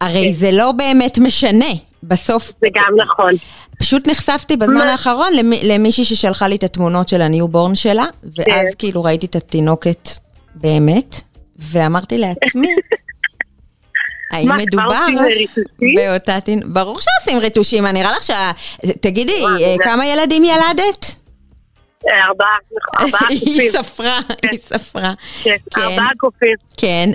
[0.00, 1.72] הרי זה לא באמת משנה.
[2.02, 3.32] בסוף, זה גם נכון.
[3.78, 4.92] פשוט נחשפתי בזמן מה?
[4.92, 8.70] האחרון למי- למישהי ששלחה לי את התמונות של ה newborn שלה, ואז כן.
[8.78, 10.08] כאילו ראיתי את התינוקת
[10.54, 11.20] באמת,
[11.58, 12.68] ואמרתי לעצמי,
[14.32, 15.06] האם מה, מדובר?
[15.96, 16.66] באותה תינוקת?
[16.68, 18.50] ברור שעושים ריטושים, מה נראה לך שה...
[19.00, 21.16] תגידי, אה, כמה ילדים ילדת?
[22.08, 23.82] ארבעה, נכון, ארבעה היא קופים.
[23.82, 24.20] ספרה,
[24.50, 25.12] היא ספרה.
[25.42, 25.80] כן, כן.
[25.80, 26.54] ארבעה קופים.
[26.76, 27.10] כן.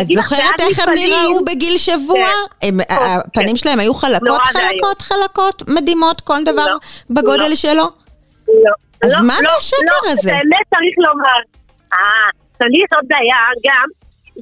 [0.00, 2.28] את זוכרת איך הם נראו בגיל שבוע?
[2.60, 2.74] כן.
[2.88, 4.40] הפנים שלהם היו חלקות.
[4.46, 6.76] חלקות, חלקות, מדהימות, כל דבר לא.
[7.10, 7.54] בגודל לא.
[7.54, 7.90] שלו?
[8.48, 8.72] לא.
[9.02, 10.30] אז לא, מה זה לא, השקר לא, הזה?
[10.30, 11.40] באמת צריך לומר.
[11.92, 13.88] אה, צריך עוד בעיה גם,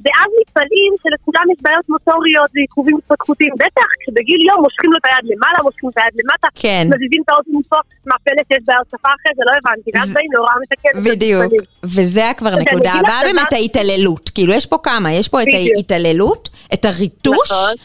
[0.03, 3.53] ואז מפעלים שלכולם יש בעיות מוטוריות ועיכובים התפתחותיים.
[3.63, 6.83] בטח, כשבגיל יום מושכים לו את היד למעלה, מושכים את היד למטה, כן.
[6.91, 7.79] מזיזים את האוטו מפה,
[8.09, 9.89] מה פלא שיש בעיות שפה אחרי זה, לא הבנתי.
[9.93, 11.03] ואז באים להוראה מתקנת.
[11.07, 11.53] בדיוק.
[11.83, 14.29] וזה כבר אז אני נקודה אגיד לך הבאה באמת ההתעללות.
[14.35, 15.47] כאילו יש פה כמה, יש פה את.
[15.53, 17.75] ההתעללות, את הריטוש, נכון.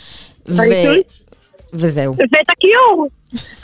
[0.58, 1.22] הריטוש.
[1.72, 2.14] וזהו.
[2.14, 3.06] ואת הכיעור.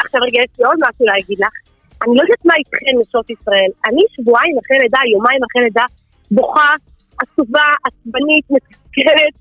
[0.04, 1.54] עכשיו רגע, יש לי עוד משהו להגיד לך.
[2.02, 3.70] אני לא יודעת מה איתכן נשות ישראל.
[3.88, 5.86] אני שבועיים אחרי לידה, יומיים אחרי לידה,
[6.30, 6.68] בוכה,
[7.22, 9.34] עצובה, עצבנית, מתסכרת.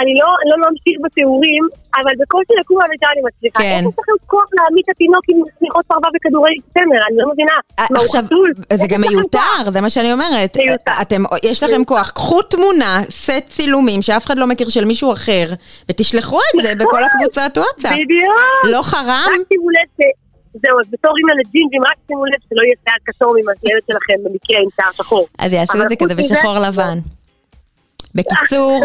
[0.00, 1.62] אני לא, לא ממשיך בתיאורים,
[1.96, 3.58] אבל בקושי לקום מהמיטה אני מצליחה.
[3.58, 3.82] כן.
[3.86, 7.00] איך יש לכם כוח להעמיד את התינוק עם שמיכות פרווה וכדורי צמר?
[7.08, 7.52] אני לא מבינה.
[7.78, 8.24] אה, עכשיו?
[8.72, 9.00] זה גם?
[9.00, 10.56] מיותר, זה מה שאני אומרת.
[10.56, 10.92] מיותר.
[11.02, 15.46] אתם, יש לכם כוח, קחו תמונה, סט צילומים שאף אחד לא מכיר של מישהו אחר,
[15.88, 17.92] ותשלחו את זה בכל הקבוצת וואטסאפ.
[17.92, 18.34] בדיוק.
[18.64, 19.30] לא חרם?
[19.40, 20.10] רק שימו לב.
[20.52, 24.24] זהו, אז בתור אימא לג'ינג'ים, רק שימו לב שלא יהיה שיער כתום עם הילד שלכם
[24.24, 25.26] במקרה עם שיער שחור.
[25.38, 26.98] אז יעשו את זה כזה בשחור לבן.
[28.14, 28.84] בקיצור.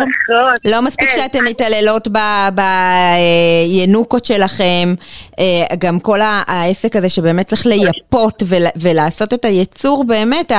[0.65, 2.07] לא מספיק אה, שאתם מתעללות
[2.55, 4.93] בינוקות שלכם,
[5.39, 5.45] אה,
[5.79, 10.51] גם כל העסק הזה שבאמת צריך לייפות ול- ולעשות את היצור באמת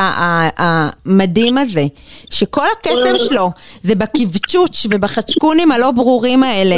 [0.58, 1.84] המדהים הזה,
[2.30, 2.94] שכל הקסם
[3.28, 3.50] שלו
[3.82, 6.76] זה בקבצ'וץ' ובחצ'קונים הלא ברורים האלה,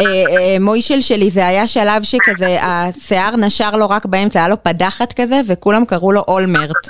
[0.00, 5.40] ובמוישל שלי זה היה שלב שכזה השיער נשר לו רק באמצע, היה לו פדחת כזה
[5.46, 6.86] וכולם קראו לו אולמרט.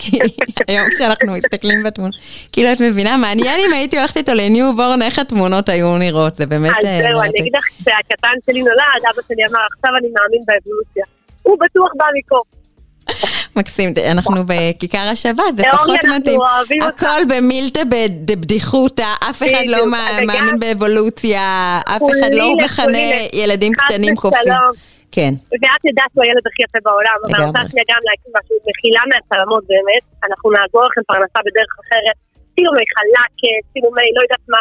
[0.00, 0.18] כי
[0.68, 2.14] היום כשאנחנו מסתכלים בתמונות,
[2.52, 6.46] כאילו את מבינה, מעניין אם הייתי הולכת איתו ל newborn, איך התמונות היו נראות, זה
[6.46, 7.30] באמת אז אה, זהו, מרתק.
[7.34, 11.04] אני אגיד לך, כשהקטן שלי נולד, אבא שלי אמר, עכשיו אני מאמין באבולוציה.
[11.42, 12.42] הוא בטוח בא מפה.
[13.56, 16.40] מקסים, אנחנו בכיכר השבת, זה פחות מתאים.
[16.82, 22.98] הכל במילתא בדבדיחותא, אף אחד לא מאמין באבולוציה, אף אחד לא מכנה
[23.32, 24.16] ילדים קטנים.
[24.16, 24.52] קופים.
[25.16, 25.32] כן,
[25.62, 27.46] ואת יודעת שהוא הילד הכי יפה בעולם, אבל אני.
[27.48, 32.16] רוצה שנייה גם להגיד משהו, מחילה מהצלמות באמת, אנחנו נעזור לכם פרנסה בדרך אחרת,
[32.54, 34.60] צילומי חלקת, צילומי לא יודעת מה,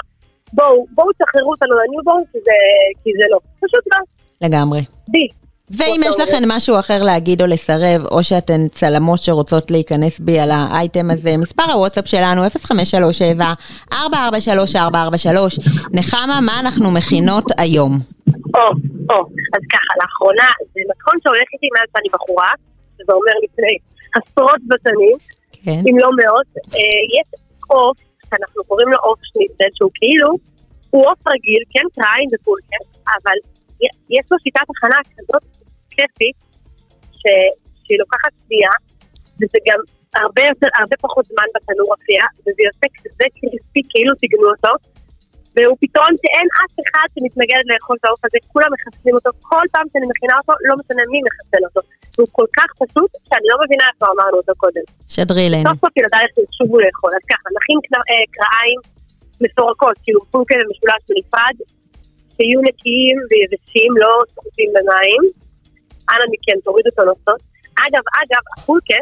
[0.57, 2.67] בואו, בואו תשחררו אותנו ל newborn, כי זה-
[3.03, 3.99] כי זה לא, פשוט לא,
[4.47, 4.81] לגמרי.
[5.13, 5.27] ביי.
[5.77, 10.49] ואם יש לכן משהו אחר להגיד או לסרב, או שאתן צלמות שרוצות להיכנס בי על
[10.53, 12.41] האייטם הזה, מספר הוואטסאפ שלנו
[13.91, 13.95] 0537-443443.
[15.93, 17.99] נחמה, מה אנחנו מכינות היום?
[18.57, 18.65] או,
[19.11, 19.17] או,
[19.55, 22.51] אז ככה, לאחרונה, זה מתכון שהולך איתי מאז שאני בחורה,
[22.97, 23.73] שזה אומר לפני
[24.17, 25.17] עשרות בשנים,
[25.63, 25.81] כן.
[25.89, 27.27] אם לא מאות, אה, יש
[27.73, 27.97] עוף,
[28.29, 30.29] שאנחנו קוראים לו עוף שניצל, שהוא כאילו,
[30.93, 32.81] הוא עוף רגיל, כן, טריין ופולקר,
[33.17, 33.37] אבל
[33.83, 35.43] י- יש לו שיטת הכנה כזאת
[35.95, 36.37] כיפית,
[37.19, 37.53] ש-
[37.83, 38.73] שהיא לוקחת שנייה,
[39.39, 39.79] וזה גם
[40.21, 44.71] הרבה יותר, הרבה פחות זמן בתנור אפייה, וזה יוצא כזה קריספי, כאילו טיגנו אותו,
[45.59, 49.85] והוא פתרון שאין אף אחד שמתנגד לאכול את העוף הזה, כולם מחסנים אותו, כל פעם
[49.91, 51.81] שאני מכינה אותו, לא משנה מי מחסן אותו.
[52.17, 54.85] הוא כל כך פשוט, שאני לא מבינה איפה אמרנו אותו קודם.
[55.13, 55.65] שדרי אלינו.
[55.69, 57.77] סוף סוף ילדיי ישובו לאכול, אז ככה, נכין
[58.11, 58.79] אה, קרעיים
[59.43, 61.55] מפורקות, כאילו פונקל ומשולש בנפרד,
[62.35, 65.23] שיהיו נקיים ויבשים, לא סחוטים במים.
[66.11, 67.41] אנא מכן, תורידו את הנוסות.
[67.85, 69.01] אגב, אגב, הפולקה,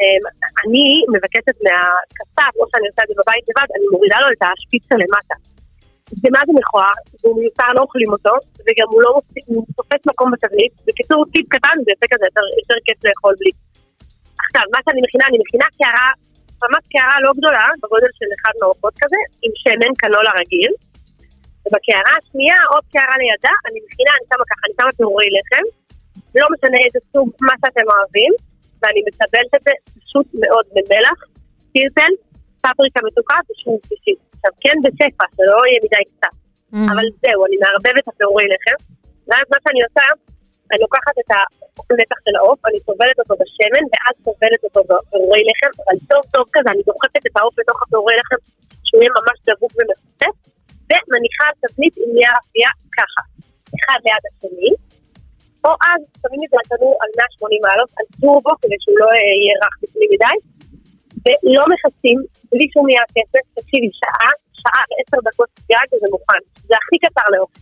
[0.00, 0.24] אמ,
[0.60, 4.94] אני מבקשת מהקסף, או שאני עושה את זה בבית לבד, אני מורידה לו את השפיצה
[5.02, 5.36] למטה.
[6.22, 8.34] זה מה זה מכוער, והוא מיותר, לא אוכלים אותו,
[8.64, 9.10] וגם הוא לא
[9.50, 10.72] הוא תופס מקום בתבנית.
[10.86, 13.52] בקיצור, טיפ קטן, זה יפה כזה, יותר, יותר כיף לאכול בלי.
[14.42, 16.10] עכשיו, מה שאני מכינה, אני מכינה קערה,
[16.64, 20.72] ממש קערה לא גדולה, בגודל של אחד מעופות כזה, עם שמן קנולה רגיל.
[21.64, 25.66] ובקערה השנייה, עוד קערה לידה, אני מכינה, אני שמה ככה, אני שמה פירורי לחם,
[26.38, 28.32] לא משנה איזה סוג, מה שאתם אוהבים,
[28.80, 29.72] ואני מסבלת את זה
[30.04, 31.18] פשוט מאוד במלח,
[31.72, 32.12] טירטל,
[32.62, 34.33] פפריקה מתוקה ושום שישית.
[34.44, 36.34] עכשיו, כן בשפע, שלא יהיה מדי קצת.
[36.72, 36.76] Mm.
[36.92, 38.78] אבל זהו, אני מערבבת את הפירורי לחם,
[39.28, 40.04] ואז מה שאני עושה,
[40.70, 41.30] אני לוקחת את
[41.90, 46.44] הנתח של העוף, אני סובלת אותו בשמן, ואז סובלת אותו בפירורי לחם, אבל טוב טוב
[46.54, 48.40] כזה, אני דוחפת את העוף לתוך הפירורי לחם,
[48.86, 50.36] שהוא יהיה ממש דבוק ומפוצץ,
[50.88, 53.22] ומניחה על תבנית עם נייר אפייה ככה,
[53.76, 54.72] אחד ליד השני,
[55.64, 59.32] או אז שמים את זה לתנור על 180 מעלות, על טורבו, כדי שהוא לא אה,
[59.40, 60.36] יהיה רך בפנים מדי,
[61.24, 62.18] ולא מכסים,
[62.50, 66.42] בלי שום נייר כסף, תקשיבי, שעה, שעה ועשר דקות גג וזה מוכן.
[66.68, 67.60] זה הכי קצר לאופן.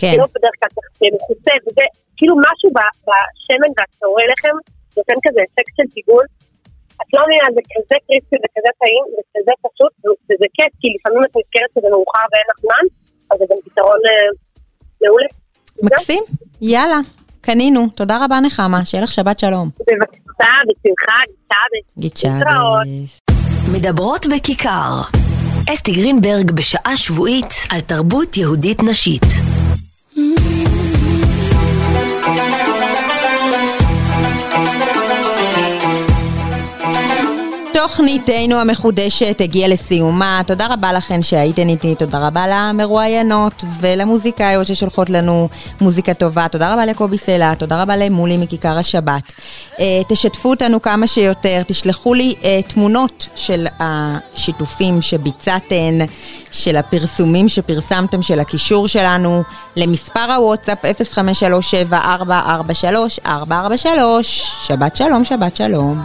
[0.00, 0.14] כן.
[0.20, 1.84] לא בדרך כלל צריך שיהיה מכוסה, וזה
[2.18, 4.56] כאילו משהו בשמן והצהורי לחם
[4.96, 6.26] נותן כזה אפקט של טיגול.
[7.02, 9.92] את לא מבינה, זה כזה קריסטי וכזה טעים, וכזה פשוט,
[10.28, 12.84] וזה כיף, כי לפעמים את נזכרת שזה מאוחר ואין לך זמן,
[13.30, 14.28] אז זה גם פתרון אה,
[15.02, 15.30] מעולה.
[15.82, 16.22] מקסים,
[16.60, 17.00] יאללה.
[17.40, 19.68] קנינו, תודה רבה נחמה, שיהיה לך שבת שלום.
[19.80, 21.16] בבקשה, בשמחה,
[21.98, 23.20] גיד שבס.
[23.72, 25.02] מדברות בכיכר.
[25.72, 29.49] אסתי גרינברג בשעה שבועית על תרבות יהודית נשית.
[37.82, 40.42] תוכניתנו המחודשת הגיעה לסיומה.
[40.46, 45.48] תודה רבה לכן שהייתן איתי, תודה רבה למרואיינות ולמוזיקאיות ששולחות לנו
[45.80, 46.48] מוזיקה טובה.
[46.48, 49.22] תודה רבה לקובי סלע, תודה רבה למולי מכיכר השבת.
[49.76, 55.98] Uh, תשתפו אותנו כמה שיותר, תשלחו לי uh, תמונות של השיתופים שביצעתן,
[56.50, 59.42] של הפרסומים שפרסמתם, של הקישור שלנו,
[59.76, 60.84] למספר הוואטסאפ
[63.24, 63.28] 0537-443-443.
[64.62, 66.04] שבת שלום, שבת שלום.